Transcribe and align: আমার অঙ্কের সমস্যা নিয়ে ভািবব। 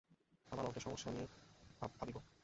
আমার 0.51 0.65
অঙ্কের 0.65 0.81
সমস্যা 0.81 1.09
নিয়ে 1.11 1.27
ভািবব। 1.97 2.17